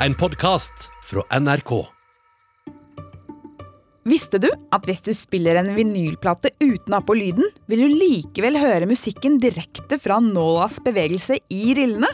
En 0.00 0.14
podkast 0.14 0.90
fra 1.04 1.22
NRK. 1.40 1.70
Visste 4.04 4.36
du 4.36 4.50
at 4.52 4.84
hvis 4.84 5.00
du 5.06 5.08
spiller 5.16 5.56
en 5.56 5.70
vinylplate 5.72 6.50
uten 6.60 6.92
å 6.92 6.98
ha 6.98 7.06
på 7.06 7.16
lyden, 7.16 7.48
vil 7.64 7.86
du 7.86 7.94
likevel 8.02 8.60
høre 8.60 8.90
musikken 8.90 9.38
direkte 9.40 9.96
fra 9.96 10.18
nålas 10.20 10.82
bevegelse 10.84 11.38
i 11.48 11.72
rillene? 11.78 12.12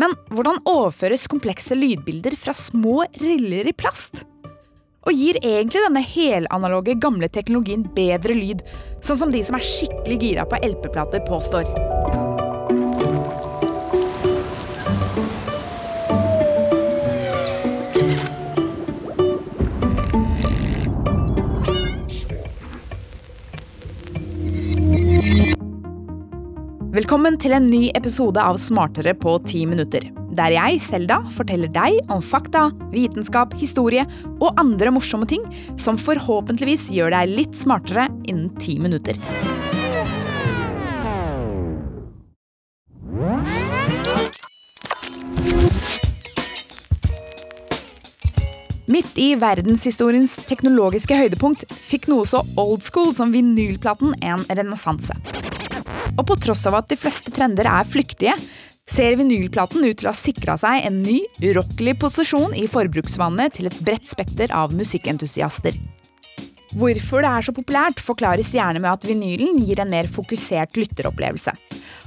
Men 0.00 0.16
hvordan 0.32 0.62
overføres 0.64 1.28
komplekse 1.28 1.76
lydbilder 1.76 2.38
fra 2.40 2.56
små 2.56 3.04
riller 3.20 3.68
i 3.68 3.76
plast? 3.76 4.24
Og 5.04 5.12
gir 5.12 5.42
egentlig 5.44 5.84
denne 5.84 6.06
helanaloge 6.06 6.96
gamle 7.04 7.28
teknologien 7.28 7.84
bedre 7.84 8.32
lyd, 8.32 8.64
sånn 9.04 9.26
som 9.26 9.36
de 9.36 9.44
som 9.44 9.60
er 9.60 9.70
skikkelig 9.76 10.22
gira 10.24 10.48
på 10.48 10.64
LP-plater 10.72 11.28
påstår? 11.28 12.29
Velkommen 27.00 27.38
til 27.40 27.54
en 27.56 27.64
ny 27.64 27.86
episode 27.96 28.42
av 28.44 28.58
Smartere 28.60 29.14
på 29.16 29.32
ti 29.48 29.62
minutter. 29.64 30.02
Der 30.36 30.52
jeg, 30.52 30.82
Selda, 30.84 31.22
forteller 31.32 31.70
deg 31.72 32.10
om 32.12 32.20
fakta, 32.20 32.66
vitenskap, 32.92 33.54
historie 33.56 34.02
og 34.34 34.58
andre 34.60 34.92
morsomme 34.92 35.24
ting 35.24 35.46
som 35.80 35.96
forhåpentligvis 35.96 36.90
gjør 36.92 37.14
deg 37.14 37.32
litt 37.38 37.56
smartere 37.56 38.04
innen 38.28 38.50
ti 38.60 38.76
minutter. 38.76 39.16
Midt 48.92 49.16
i 49.16 49.30
verdenshistoriens 49.40 50.36
teknologiske 50.50 51.16
høydepunkt 51.16 51.64
fikk 51.80 52.10
noe 52.12 52.28
så 52.28 52.44
old 52.60 52.84
school 52.84 53.14
som 53.16 53.32
vinylplaten 53.32 54.18
en 54.20 54.44
renessanse. 54.52 55.16
Og 56.20 56.26
på 56.28 56.36
tross 56.36 56.66
av 56.68 56.76
at 56.82 56.90
de 56.90 56.98
fleste 57.00 57.32
trender 57.32 57.64
er 57.70 57.86
flyktige, 57.88 58.34
ser 58.90 59.16
vinylplaten 59.16 59.84
ut 59.86 60.00
til 60.00 60.08
å 60.08 60.12
ha 60.12 60.18
sikra 60.18 60.56
seg 60.60 60.84
en 60.84 60.98
ny, 61.04 61.20
urokkelig 61.40 61.94
posisjon 62.02 62.52
i 62.58 62.66
forbruksvannet 62.68 63.56
til 63.56 63.70
et 63.70 63.78
bredt 63.86 64.10
spekter 64.10 64.52
av 64.52 64.74
musikkentusiaster. 64.76 65.78
Hvorfor 66.76 67.24
det 67.24 67.30
er 67.30 67.46
så 67.46 67.54
populært, 67.54 68.02
forklares 68.04 68.52
gjerne 68.54 68.82
med 68.82 68.92
at 68.92 69.06
vinylen 69.08 69.58
gir 69.64 69.80
en 69.82 69.90
mer 69.90 70.06
fokusert 70.10 70.76
lytteropplevelse. 70.78 71.54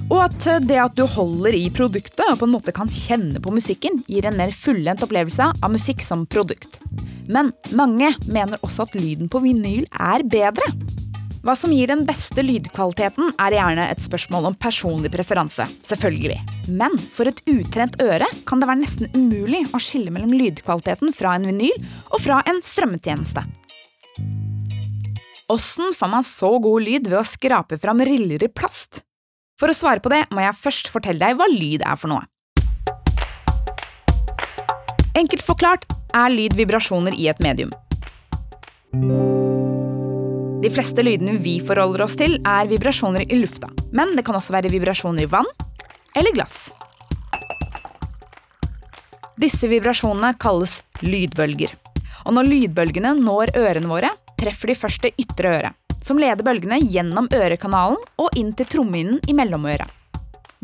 Og 0.06 0.18
at 0.22 0.46
det 0.64 0.78
at 0.80 0.96
du 0.96 1.04
holder 1.08 1.56
i 1.56 1.66
produktet 1.74 2.24
og 2.30 2.38
på 2.40 2.48
en 2.48 2.54
måte 2.54 2.72
kan 2.76 2.88
kjenne 2.92 3.42
på 3.44 3.52
musikken, 3.52 4.00
gir 4.08 4.28
en 4.28 4.38
mer 4.38 4.54
fullendt 4.56 5.04
opplevelse 5.04 5.50
av 5.58 5.74
musikk 5.74 6.04
som 6.04 6.24
produkt. 6.24 6.80
Men 7.28 7.52
mange 7.76 8.14
mener 8.24 8.60
også 8.64 8.86
at 8.86 8.96
lyden 8.96 9.32
på 9.32 9.42
vinyl 9.44 9.88
er 9.92 10.24
bedre. 10.28 10.72
Hva 11.44 11.52
som 11.60 11.72
gir 11.76 11.90
den 11.90 12.06
beste 12.08 12.40
lydkvaliteten, 12.40 13.34
er 13.36 13.52
gjerne 13.52 13.84
et 13.92 14.00
spørsmål 14.00 14.46
om 14.48 14.54
personlig 14.56 15.10
preferanse. 15.12 15.66
selvfølgelig. 15.84 16.38
Men 16.68 16.96
for 17.12 17.28
et 17.28 17.42
utrent 17.44 18.00
øre 18.00 18.24
kan 18.48 18.60
det 18.60 18.68
være 18.68 18.80
nesten 18.80 19.10
umulig 19.12 19.66
å 19.74 19.78
skille 19.78 20.10
mellom 20.10 20.32
lydkvaliteten 20.32 21.12
fra 21.12 21.34
en 21.36 21.44
vinyl 21.44 21.76
og 22.10 22.20
fra 22.24 22.40
en 22.48 22.62
strømmetjeneste. 22.64 23.44
Åssen 25.52 25.92
får 25.92 26.08
man 26.08 26.24
så 26.24 26.58
god 26.58 26.82
lyd 26.82 27.08
ved 27.12 27.20
å 27.20 27.28
skrape 27.28 27.76
fram 27.76 28.00
riller 28.00 28.42
i 28.42 28.48
plast? 28.48 29.02
For 29.60 29.68
å 29.68 29.76
svare 29.76 30.00
på 30.00 30.08
det 30.08 30.24
må 30.32 30.40
jeg 30.40 30.56
først 30.56 30.88
fortelle 30.88 31.20
deg 31.20 31.36
hva 31.36 31.44
lyd 31.52 31.84
er 31.84 32.00
for 32.00 32.08
noe. 32.08 32.24
Enkelt 35.14 35.44
forklart 35.44 35.84
er 36.14 36.32
lyd 36.32 36.56
vibrasjoner 36.56 37.12
i 37.12 37.28
et 37.28 37.44
medium. 37.44 37.70
De 40.64 40.70
fleste 40.72 41.02
lydene 41.04 41.34
vi 41.44 41.58
forholder 41.60 42.06
oss 42.06 42.14
til, 42.16 42.38
er 42.40 42.64
vibrasjoner 42.70 43.26
i 43.28 43.36
lufta. 43.36 43.68
Men 43.92 44.14
det 44.16 44.22
kan 44.24 44.38
også 44.38 44.54
være 44.54 44.70
vibrasjoner 44.72 45.26
i 45.26 45.28
vann 45.28 45.48
eller 46.16 46.32
glass. 46.32 46.70
Disse 49.36 49.68
vibrasjonene 49.68 50.30
kalles 50.40 50.78
lydbølger. 51.04 51.74
Og 52.24 52.32
når 52.38 52.48
lydbølgene 52.48 53.12
når 53.18 53.52
ørene 53.60 53.90
våre, 53.90 54.14
treffer 54.40 54.72
de 54.72 54.76
først 54.78 55.04
det 55.04 55.12
ytre 55.20 55.52
øret, 55.58 55.98
som 56.00 56.16
leder 56.22 56.40
bølgene 56.46 56.78
gjennom 56.80 57.28
ørekanalen 57.28 58.00
og 58.24 58.40
inn 58.40 58.54
til 58.56 58.70
trommehinnen 58.72 59.20
i 59.28 59.36
mellomøret. 59.36 59.90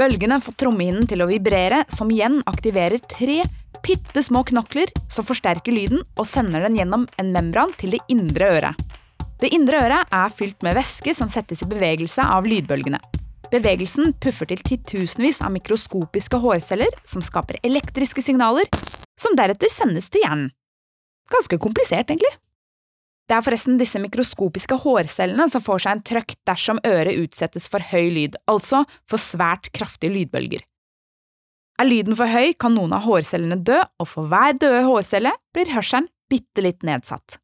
Bølgene 0.00 0.38
får 0.40 0.56
trommehinnen 0.62 1.10
til 1.10 1.20
å 1.20 1.28
vibrere, 1.28 1.82
som 1.92 2.08
igjen 2.08 2.40
aktiverer 2.48 3.04
tre 3.04 3.42
bitte 3.84 4.24
små 4.24 4.46
knokler 4.48 4.88
som 5.12 5.28
forsterker 5.28 5.76
lyden 5.76 6.00
og 6.16 6.24
sender 6.24 6.64
den 6.64 6.80
gjennom 6.80 7.04
en 7.20 7.34
membran 7.36 7.76
til 7.76 7.98
det 7.98 8.00
indre 8.08 8.48
øret. 8.56 8.90
Det 9.40 9.48
indre 9.56 9.78
øret 9.86 10.10
er 10.12 10.32
fylt 10.36 10.60
med 10.60 10.76
væske 10.76 11.14
som 11.16 11.28
settes 11.32 11.62
i 11.64 11.68
bevegelse 11.68 12.20
av 12.20 12.44
lydbølgene. 12.44 12.98
Bevegelsen 13.50 14.12
puffer 14.20 14.50
til 14.50 14.60
titusenvis 14.62 15.40
av 15.42 15.54
mikroskopiske 15.54 16.38
hårceller 16.42 16.92
som 17.08 17.24
skaper 17.24 17.56
elektriske 17.64 18.22
signaler, 18.22 18.68
som 19.18 19.34
deretter 19.38 19.72
sendes 19.72 20.12
til 20.12 20.26
hjernen. 20.26 20.52
Ganske 21.32 21.56
komplisert, 21.62 22.12
egentlig. 22.12 22.30
Det 23.30 23.38
er 23.38 23.44
forresten 23.46 23.80
disse 23.80 23.98
mikroskopiske 24.02 24.80
hårcellene 24.84 25.48
som 25.48 25.62
får 25.64 25.84
seg 25.86 25.96
en 25.96 26.06
trøkk 26.12 26.36
dersom 26.50 26.84
øret 26.86 27.24
utsettes 27.24 27.70
for 27.70 27.80
høy 27.94 28.10
lyd, 28.12 28.38
altså 28.50 28.84
for 29.08 29.22
svært 29.22 29.70
kraftige 29.72 30.12
lydbølger. 30.18 30.66
Er 31.80 31.88
lyden 31.88 32.18
for 32.18 32.28
høy, 32.28 32.52
kan 32.60 32.74
noen 32.76 32.92
av 32.92 33.06
hårcellene 33.06 33.62
dø, 33.64 33.78
og 34.02 34.10
for 34.10 34.28
hver 34.28 34.58
døde 34.58 34.82
hårcelle 34.84 35.32
blir 35.54 35.70
hørselen 35.72 36.10
bitte 36.28 36.66
litt 36.66 36.84
nedsatt. 36.84 37.40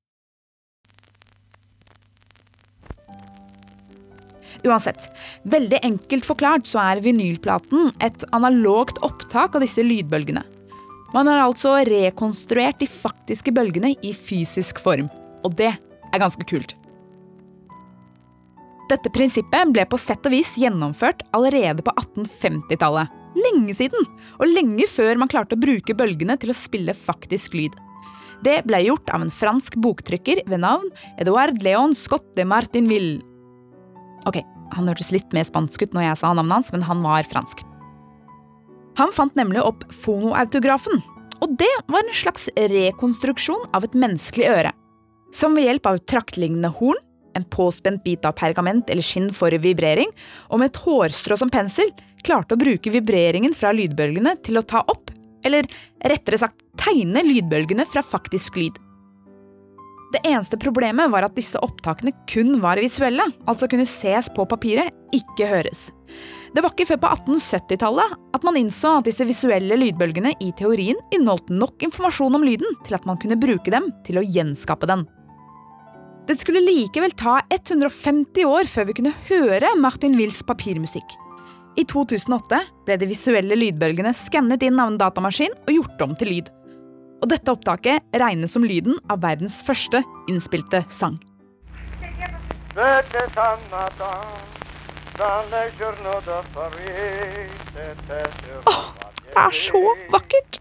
Uansett, 4.66 5.08
veldig 5.46 5.78
enkelt 5.86 6.26
forklart 6.26 6.66
så 6.66 6.80
er 6.82 7.02
vinylplaten 7.04 7.92
et 8.02 8.24
analogt 8.34 8.98
opptak 9.06 9.54
av 9.54 9.62
disse 9.62 9.84
lydbølgene. 9.84 10.42
Man 11.14 11.30
har 11.30 11.44
altså 11.44 11.76
rekonstruert 11.86 12.80
de 12.82 12.88
faktiske 12.90 13.54
bølgene 13.54 13.94
i 14.02 14.10
fysisk 14.16 14.80
form. 14.82 15.06
Og 15.46 15.54
det 15.56 15.70
er 15.70 16.22
ganske 16.22 16.42
kult. 16.48 16.74
Dette 18.90 19.10
prinsippet 19.10 19.72
ble 19.74 19.86
på 19.90 19.98
sett 19.98 20.26
og 20.28 20.34
vis 20.34 20.52
gjennomført 20.60 21.24
allerede 21.34 21.82
på 21.86 21.94
1850-tallet. 21.94 23.14
Lenge 23.36 23.74
siden, 23.76 24.06
og 24.40 24.48
lenge 24.48 24.86
før 24.88 25.18
man 25.20 25.28
klarte 25.28 25.58
å 25.58 25.60
bruke 25.60 25.94
bølgene 25.96 26.38
til 26.40 26.52
å 26.52 26.56
spille 26.56 26.94
faktisk 26.96 27.56
lyd. 27.58 27.74
Det 28.44 28.60
ble 28.68 28.82
gjort 28.84 29.10
av 29.12 29.24
en 29.24 29.32
fransk 29.32 29.76
boktrykker 29.82 30.42
ved 30.48 30.62
navn 30.62 30.88
Edouard 31.20 31.62
Leon 31.64 31.96
Scott 31.96 32.28
de 32.36 32.46
Martinville. 32.48 33.20
Ok, 34.28 34.40
han 34.74 34.88
hørtes 34.90 35.12
litt 35.14 35.32
mer 35.36 35.46
spansk 35.48 35.86
ut 35.86 35.96
når 35.96 36.08
jeg 36.08 36.20
sa 36.22 36.32
navnet 36.34 36.58
hans, 36.58 36.72
men 36.74 36.86
han 36.88 37.02
var 37.04 37.28
fransk. 37.28 37.62
Han 38.96 39.12
fant 39.12 39.36
nemlig 39.36 39.62
opp 39.64 39.84
fonoautografen, 39.92 41.02
og 41.44 41.56
det 41.60 41.72
var 41.92 42.00
en 42.00 42.16
slags 42.16 42.48
rekonstruksjon 42.56 43.68
av 43.76 43.84
et 43.84 43.96
menneskelig 43.98 44.48
øre. 44.48 44.72
Som 45.36 45.56
ved 45.58 45.68
hjelp 45.68 45.90
av 45.90 46.00
traktlignende 46.08 46.70
horn, 46.78 47.00
en 47.36 47.44
påspent 47.52 48.00
bit 48.04 48.24
av 48.24 48.32
pergament 48.38 48.88
eller 48.88 49.04
skinn 49.04 49.28
for 49.36 49.52
vibrering, 49.60 50.08
og 50.48 50.62
med 50.62 50.70
et 50.70 50.80
hårstrå 50.86 51.36
som 51.36 51.52
pensel, 51.52 51.92
klarte 52.24 52.56
å 52.56 52.60
bruke 52.60 52.92
vibreringen 52.94 53.52
fra 53.54 53.74
lydbølgene 53.76 54.38
til 54.46 54.56
å 54.56 54.64
ta 54.64 54.80
opp, 54.88 55.12
eller 55.44 55.68
rettere 56.00 56.40
sagt 56.40 56.64
tegne 56.80 57.22
lydbølgene 57.26 57.84
fra 57.86 58.02
faktisk 58.02 58.56
lyd. 58.58 58.80
Det 60.12 60.22
eneste 60.22 60.58
problemet 60.62 61.10
var 61.10 61.26
at 61.26 61.34
disse 61.34 61.58
opptakene 61.62 62.12
kun 62.30 62.60
var 62.62 62.78
visuelle, 62.78 63.26
altså 63.50 63.66
kunne 63.70 63.86
ses 63.88 64.28
på 64.34 64.46
papiret, 64.48 64.94
ikke 65.14 65.48
høres. 65.50 65.88
Det 66.54 66.62
var 66.62 66.72
ikke 66.72 66.86
før 66.92 67.00
på 67.02 67.10
1870-tallet 67.16 68.14
at 68.36 68.46
man 68.46 68.56
innså 68.60 68.94
at 69.00 69.08
disse 69.08 69.26
visuelle 69.28 69.76
lydbølgene 69.76 70.32
i 70.40 70.52
teorien 70.56 70.96
inneholdt 71.12 71.50
nok 71.52 71.82
informasjon 71.84 72.38
om 72.38 72.46
lyden 72.46 72.78
til 72.86 72.96
at 72.96 73.04
man 73.08 73.18
kunne 73.20 73.38
bruke 73.40 73.72
dem 73.74 73.90
til 74.06 74.20
å 74.20 74.24
gjenskape 74.24 74.88
den. 74.88 75.04
Det 76.26 76.38
skulle 76.40 76.62
likevel 76.64 77.12
ta 77.14 77.38
150 77.54 78.46
år 78.48 78.70
før 78.70 78.88
vi 78.88 78.96
kunne 78.98 79.14
høre 79.28 79.74
Martin 79.78 80.16
Wills 80.18 80.40
papirmusikk. 80.46 81.06
I 81.76 81.84
2008 81.84 82.62
ble 82.86 82.96
de 82.98 83.10
visuelle 83.10 83.58
lydbølgene 83.58 84.14
skannet 84.16 84.64
inn 84.64 84.80
av 84.80 84.94
en 84.94 85.00
datamaskin 85.02 85.52
og 85.66 85.74
gjort 85.74 86.06
om 86.06 86.16
til 86.18 86.32
lyd. 86.32 86.55
Og 87.26 87.32
dette 87.32 87.50
opptaket 87.50 88.04
regnes 88.22 88.52
som 88.54 88.62
lyden 88.62 89.00
av 89.10 89.18
verdens 89.24 89.56
første 89.66 89.98
innspilte 90.30 90.84
sang. 90.94 91.16
Åh, 98.70 98.84
det 99.24 99.42
er 99.42 99.58
så 99.58 99.82
vakkert! 100.14 100.60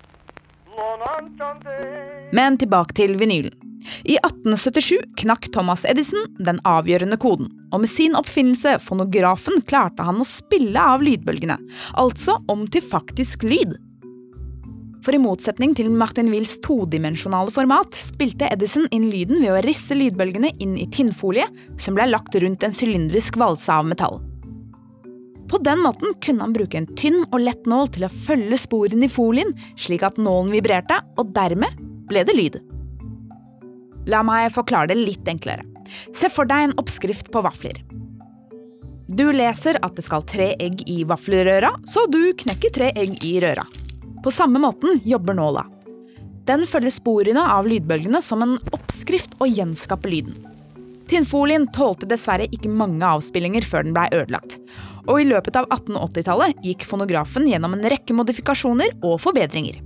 Men 2.33 2.57
tilbake 2.57 2.97
til 2.97 3.13
vinylen. 3.21 3.53
I 4.01 4.17
1877 4.17 5.21
knakk 5.21 5.51
Thomas 5.53 5.85
Edison 5.85 6.25
den 6.41 6.57
avgjørende 6.65 7.21
koden, 7.21 7.53
og 7.69 7.85
med 7.85 7.93
sin 7.93 8.17
oppfinnelse 8.17 8.79
fonografen 8.81 9.61
klarte 9.69 10.01
han 10.07 10.17
å 10.17 10.25
spille 10.25 10.81
av 10.81 11.05
lydbølgene, 11.05 11.61
altså 11.93 12.41
om 12.49 12.65
til 12.65 12.81
faktisk 12.81 13.45
lyd. 13.45 13.77
For 15.05 15.13
i 15.13 15.21
motsetning 15.21 15.75
til 15.77 15.91
Martin 15.93 16.31
Wills 16.33 16.55
todimensjonale 16.65 17.53
format 17.53 17.93
spilte 17.93 18.47
Edison 18.49 18.87
inn 18.95 19.05
lyden 19.11 19.37
ved 19.43 19.51
å 19.53 19.61
risse 19.61 19.93
lydbølgene 19.93 20.49
inn 20.65 20.73
i 20.81 20.87
tinnfolie 20.89 21.45
som 21.77 21.93
ble 21.93 22.07
lagt 22.09 22.33
rundt 22.41 22.65
en 22.65 22.73
sylindrisk 22.73 23.37
valse 23.37 23.69
av 23.69 23.85
metall. 23.85 24.17
På 25.45 25.59
den 25.61 25.83
måten 25.85 26.15
kunne 26.25 26.41
han 26.41 26.55
bruke 26.55 26.81
en 26.81 26.89
tynn 26.97 27.21
og 27.27 27.37
lett 27.43 27.69
nål 27.69 27.91
til 27.93 28.07
å 28.07 28.09
følge 28.09 28.57
sporene 28.57 29.05
i 29.05 29.11
folien, 29.11 29.53
slik 29.77 30.01
at 30.07 30.17
nålen 30.17 30.49
vibrerte, 30.55 30.97
og 31.21 31.29
dermed 31.37 31.77
ble 32.09 32.25
det 32.25 32.33
lyd. 32.33 32.57
La 34.09 34.25
meg 34.25 34.49
forklare 34.57 34.89
det 34.89 34.97
litt 35.03 35.29
enklere. 35.29 35.65
Se 36.17 36.33
for 36.33 36.49
deg 36.49 36.71
en 36.71 36.77
oppskrift 36.81 37.29
på 37.29 37.45
vafler. 37.45 37.77
Du 39.05 39.27
leser 39.29 39.77
at 39.85 39.93
det 39.93 40.09
skal 40.09 40.25
tre 40.25 40.55
egg 40.57 40.81
i 40.89 41.03
vaffelrøra, 41.05 41.75
så 41.85 42.09
du 42.09 42.33
knekker 42.41 42.73
tre 42.73 42.89
egg 42.97 43.21
i 43.21 43.37
røra. 43.45 43.69
På 44.25 44.31
samme 44.31 44.59
måten 44.59 44.99
jobber 45.03 45.33
nåla. 45.37 45.65
Den 46.45 46.63
følger 46.65 46.89
sporene 46.89 47.43
av 47.53 47.67
lydbølgene 47.69 48.17
som 48.25 48.41
en 48.41 48.55
oppskrift 48.73 49.35
og 49.37 49.51
gjenskaper 49.53 50.09
lyden. 50.09 50.39
Tinnfolien 51.05 51.67
tålte 51.69 52.09
dessverre 52.09 52.47
ikke 52.49 52.71
mange 52.73 53.05
avspillinger 53.05 53.67
før 53.69 53.85
den 53.85 53.93
blei 53.93 54.07
ødelagt. 54.09 54.57
Og 55.05 55.21
i 55.21 55.27
løpet 55.29 55.61
av 55.61 55.69
1880-tallet 55.69 56.65
gikk 56.65 56.87
fonografen 56.89 57.45
gjennom 57.45 57.77
en 57.77 57.85
rekke 57.85 58.17
modifikasjoner 58.17 58.97
og 59.05 59.19
forbedringer. 59.21 59.77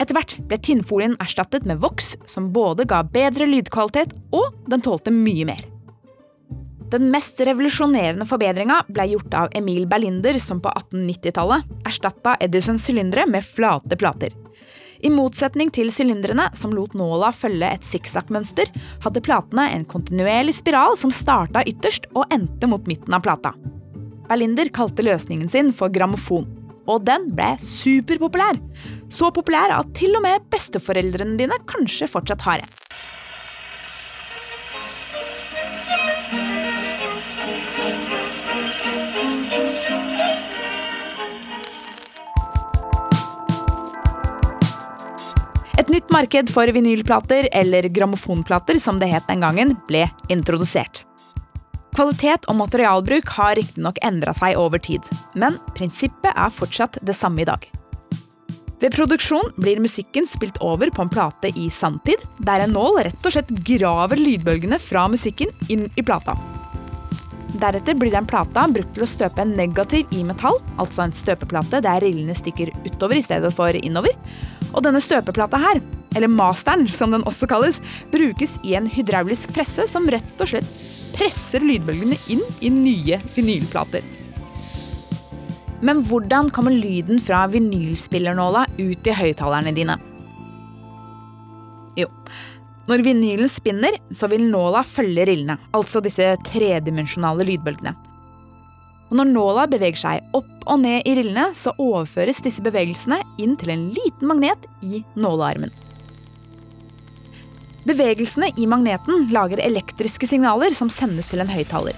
Etter 0.00 0.16
hvert 0.16 0.38
ble 0.48 0.56
tinnfolien 0.56 1.20
erstattet 1.20 1.68
med 1.68 1.84
voks, 1.84 2.14
som 2.24 2.48
både 2.56 2.88
ga 2.88 3.02
bedre 3.04 3.44
lydkvalitet 3.44 4.16
og 4.32 4.56
den 4.72 4.88
tålte 4.88 5.12
mye 5.12 5.52
mer. 5.52 5.60
Den 6.90 7.10
mest 7.10 7.40
revolusjonerende 7.40 8.26
forbedringa 8.30 8.84
ble 8.86 9.08
gjort 9.10 9.32
av 9.34 9.54
Emil 9.58 9.88
Berlinder, 9.90 10.38
som 10.38 10.60
på 10.62 10.70
1890-tallet 10.70 11.64
erstatta 11.88 12.36
Edisons 12.40 12.84
sylindere 12.86 13.24
med 13.26 13.42
flate 13.44 13.98
plater. 13.98 14.30
I 15.02 15.10
motsetning 15.10 15.72
til 15.74 15.90
sylindrene, 15.92 16.46
som 16.54 16.72
lot 16.72 16.94
nåla 16.96 17.32
følge 17.34 17.72
et 17.74 17.88
sikksakk-mønster, 17.88 18.70
hadde 19.02 19.24
platene 19.24 19.66
en 19.74 19.84
kontinuerlig 19.84 20.54
spiral 20.60 20.94
som 21.00 21.10
starta 21.12 21.64
ytterst 21.66 22.06
og 22.14 22.30
endte 22.32 22.70
mot 22.70 22.86
midten 22.86 23.18
av 23.18 23.26
plata. 23.26 23.52
Berlinder 24.30 24.70
kalte 24.74 25.04
løsningen 25.06 25.50
sin 25.50 25.74
for 25.74 25.90
grammofon, 25.92 26.46
og 26.86 27.02
den 27.06 27.28
ble 27.34 27.52
superpopulær. 27.62 28.62
Så 29.10 29.32
populær 29.34 29.74
at 29.74 29.90
til 29.98 30.14
og 30.14 30.22
med 30.22 30.46
besteforeldrene 30.54 31.34
dine 31.42 31.58
kanskje 31.66 32.08
fortsatt 32.10 32.46
har 32.46 32.62
en. 32.62 32.74
Et 45.86 45.92
nytt 45.94 46.08
marked 46.10 46.48
for 46.50 46.66
vinylplater, 46.74 47.46
eller 47.54 47.86
grammofonplater 47.94 48.74
som 48.82 48.96
det 48.98 49.06
het 49.06 49.28
den 49.28 49.44
gangen, 49.44 49.76
ble 49.86 50.08
introdusert. 50.34 51.04
Kvalitet 51.94 52.48
og 52.50 52.56
materialbruk 52.58 53.30
har 53.36 53.54
riktignok 53.54 54.00
endra 54.02 54.34
seg 54.34 54.58
over 54.58 54.82
tid, 54.82 55.06
men 55.38 55.60
prinsippet 55.78 56.32
er 56.32 56.50
fortsatt 56.50 56.98
det 57.06 57.14
samme 57.14 57.44
i 57.44 57.46
dag. 57.46 57.68
Ved 58.82 58.96
produksjon 58.96 59.54
blir 59.62 59.78
musikken 59.78 60.26
spilt 60.26 60.58
over 60.58 60.90
på 60.90 61.06
en 61.06 61.12
plate 61.14 61.54
i 61.54 61.68
sanntid, 61.70 62.18
der 62.42 62.66
en 62.66 62.74
nål 62.74 63.04
rett 63.06 63.22
og 63.22 63.36
slett 63.36 63.54
graver 63.70 64.18
lydbølgene 64.18 64.82
fra 64.82 65.06
musikken 65.06 65.54
inn 65.70 65.86
i 65.94 66.02
plata. 66.02 66.34
Deretter 67.62 67.94
blir 67.94 68.10
den 68.10 68.26
plata 68.26 68.66
brukt 68.68 68.90
til 68.98 69.06
å 69.06 69.08
støpe 69.08 69.46
en 69.46 69.54
negativ 69.54 70.10
i 70.10 70.26
metall, 70.26 70.58
altså 70.82 71.06
en 71.06 71.14
støpeplate 71.14 71.78
der 71.86 72.02
rillene 72.02 72.34
stikker 72.34 72.74
utover 72.82 73.16
i 73.16 73.24
stedet 73.24 73.54
for 73.54 73.78
innover, 73.78 74.18
og 74.76 74.84
denne 74.84 75.00
støpeplata 75.00 75.58
her, 75.60 75.80
eller 76.16 76.32
masteren 76.32 76.84
som 76.88 77.14
den 77.14 77.24
også 77.28 77.48
kalles, 77.50 77.80
brukes 78.12 78.56
i 78.64 78.76
en 78.78 78.88
hydraulisk 78.92 79.54
presse 79.56 79.88
som 79.90 80.08
rett 80.12 80.42
og 80.42 80.52
slett 80.52 80.68
presser 81.16 81.64
lydbølgene 81.64 82.18
inn 82.32 82.44
i 82.60 82.70
nye 82.72 83.18
vinylplater. 83.32 84.04
Men 85.84 86.02
hvordan 86.08 86.50
kommer 86.52 86.72
lyden 86.72 87.20
fra 87.20 87.44
vinylspillernåla 87.52 88.64
ut 88.78 89.08
i 89.08 89.16
høyttalerne 89.16 89.72
dine? 89.76 89.96
Jo, 91.96 92.08
når 92.88 93.04
vinylen 93.04 93.48
spinner, 93.50 93.96
så 94.12 94.28
vil 94.32 94.44
nåla 94.50 94.84
følge 94.86 95.24
rillene, 95.28 95.58
altså 95.76 96.02
disse 96.04 96.28
tredimensjonale 96.48 97.44
lydbølgene. 97.48 97.96
Og 99.06 99.18
når 99.20 99.28
nåla 99.30 99.66
beveger 99.70 100.00
seg 100.00 100.36
opp 100.36 100.66
og 100.66 100.80
ned 100.82 101.06
i 101.06 101.14
rillene, 101.18 101.52
så 101.54 101.74
overføres 101.78 102.42
disse 102.42 102.62
bevegelsene 102.64 103.20
inn 103.38 103.54
til 103.58 103.70
en 103.74 103.88
liten 103.94 104.26
magnet 104.26 104.66
i 104.82 105.04
nålearmen. 105.14 105.70
Bevegelsene 107.86 108.50
i 108.58 108.66
magneten 108.66 109.28
lager 109.30 109.62
elektriske 109.62 110.26
signaler 110.26 110.74
som 110.74 110.90
sendes 110.90 111.30
til 111.30 111.42
en 111.44 111.52
høyttaler. 111.52 111.94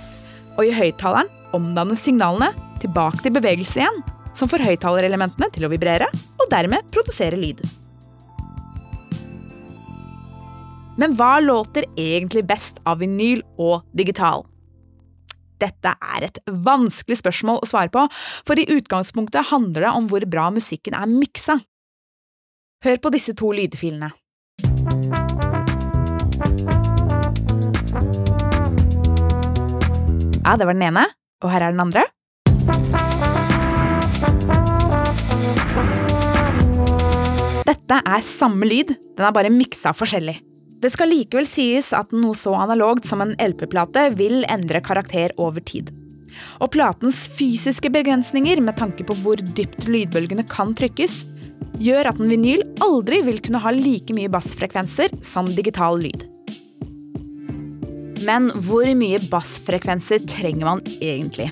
Og 0.61 0.69
i 0.69 0.75
høyttaleren 0.77 1.31
omdannes 1.57 2.03
signalene 2.05 2.53
tilbake 2.83 3.23
til 3.25 3.33
bevegelse 3.39 3.81
igjen, 3.81 4.03
som 4.37 4.51
får 4.53 4.67
høyttalerelementene 4.67 5.49
til 5.55 5.65
å 5.65 5.73
vibrere 5.73 6.11
og 6.13 6.51
dermed 6.53 6.85
produsere 6.93 7.41
lyd. 7.41 7.65
Men 10.99 11.15
hva 11.17 11.39
låter 11.41 11.87
egentlig 11.97 12.45
best 12.51 12.83
av 12.85 13.01
vinyl 13.01 13.41
og 13.57 13.87
digital? 13.97 14.45
Dette 15.59 15.91
er 15.91 16.29
et 16.29 16.39
vanskelig 16.47 17.19
spørsmål 17.19 17.63
å 17.63 17.69
svare 17.69 17.91
på, 17.91 18.05
for 18.47 18.59
i 18.59 18.69
utgangspunktet 18.79 19.51
handler 19.51 19.89
det 19.89 19.95
om 19.99 20.07
hvor 20.11 20.27
bra 20.31 20.49
musikken 20.55 20.95
er 20.95 21.11
miksa. 21.11 21.59
Hør 22.87 23.01
på 23.03 23.11
disse 23.11 23.35
to 23.39 23.51
lydfilene. 23.51 24.13
Ja, 30.47 30.55
det 30.57 30.65
var 30.65 30.73
den 30.73 30.87
ene, 30.87 31.05
og 31.43 31.51
her 31.53 31.67
er 31.67 31.75
den 31.75 31.83
andre. 31.83 32.07
Dette 37.69 37.99
er 38.01 38.23
samme 38.25 38.71
lyd, 38.71 38.95
den 39.19 39.27
er 39.27 39.35
bare 39.35 39.51
miksa 39.53 39.93
forskjellig. 39.97 40.39
Det 40.79 40.93
skal 40.95 41.11
likevel 41.11 41.47
sies 41.49 41.91
at 41.97 42.13
noe 42.15 42.37
så 42.39 42.53
analogt 42.55 43.09
som 43.09 43.23
en 43.25 43.35
LP-plate 43.43 44.13
vil 44.19 44.45
endre 44.47 44.79
karakter 44.85 45.35
over 45.41 45.65
tid. 45.67 45.91
Og 46.63 46.71
platens 46.71 47.25
fysiske 47.35 47.91
begrensninger 47.91 48.63
med 48.63 48.79
tanke 48.79 49.07
på 49.07 49.17
hvor 49.25 49.43
dypt 49.43 49.89
lydbølgene 49.91 50.47
kan 50.47 50.77
trykkes, 50.79 51.25
gjør 51.83 52.13
at 52.13 52.23
en 52.23 52.31
vinyl 52.31 52.63
aldri 52.85 53.25
vil 53.27 53.43
kunne 53.43 53.63
ha 53.65 53.75
like 53.75 54.15
mye 54.15 54.31
bassfrekvenser 54.31 55.19
som 55.27 55.51
digital 55.51 55.99
lyd. 55.99 56.23
Men 58.27 58.51
hvor 58.67 58.87
mye 58.99 59.19
bassfrekvenser 59.31 60.23
trenger 60.31 60.67
man 60.67 60.87
egentlig? 61.01 61.51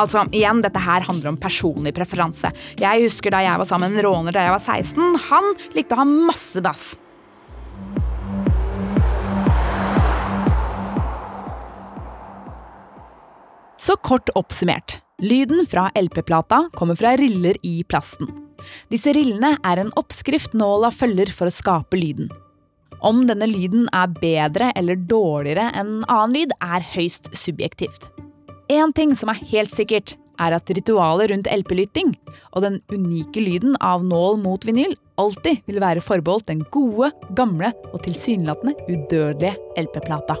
Altså, 0.00 0.24
igjen, 0.32 0.64
Dette 0.64 0.80
her 0.80 1.04
handler 1.06 1.34
om 1.34 1.40
personlig 1.40 1.92
preferanse. 1.94 2.48
Jeg 2.80 3.04
husker 3.04 3.30
Da 3.30 3.44
jeg 3.44 3.60
var 3.60 3.68
sammen 3.68 3.92
med 3.92 4.00
en 4.00 4.08
råner 4.08 4.34
da 4.34 4.48
jeg 4.48 4.56
var 4.56 4.64
16. 4.64 5.18
Han 5.30 5.52
likte 5.76 5.94
å 5.94 6.00
ha 6.00 6.08
masse 6.08 6.64
bass. 6.64 6.94
Så 13.84 13.96
kort 13.96 14.30
oppsummert. 14.34 14.98
Lyden 15.20 15.66
fra 15.68 15.90
LP-plata 15.94 16.70
kommer 16.72 16.96
fra 16.96 17.10
riller 17.20 17.56
i 17.62 17.82
plasten. 17.84 18.30
Disse 18.88 19.12
rillene 19.12 19.50
er 19.60 19.82
en 19.82 19.90
oppskrift 20.00 20.54
nåla 20.56 20.88
følger 20.94 21.28
for 21.36 21.50
å 21.50 21.52
skape 21.52 21.98
lyden. 22.00 22.30
Om 23.04 23.26
denne 23.28 23.44
lyden 23.50 23.84
er 23.92 24.14
bedre 24.22 24.70
eller 24.72 24.96
dårligere 24.96 25.68
enn 25.76 25.98
annen 26.06 26.32
lyd, 26.32 26.56
er 26.64 26.86
høyst 26.94 27.28
subjektivt. 27.36 28.08
Én 28.72 28.96
ting 28.96 29.12
som 29.12 29.28
er 29.28 29.44
helt 29.52 29.76
sikkert, 29.76 30.16
er 30.40 30.56
at 30.56 30.72
ritualet 30.72 31.34
rundt 31.34 31.52
LP-lytting 31.52 32.16
og 32.54 32.64
den 32.64 32.80
unike 32.88 33.42
lyden 33.44 33.76
av 33.84 34.06
nål 34.06 34.40
mot 34.40 34.64
vinyl 34.64 34.96
alltid 35.20 35.60
vil 35.68 35.84
være 35.84 36.02
forbeholdt 36.02 36.48
den 36.48 36.64
gode, 36.72 37.12
gamle 37.36 37.74
og 37.92 38.00
tilsynelatende 38.08 38.78
udødelige 38.88 39.58
LP-plata. 39.84 40.40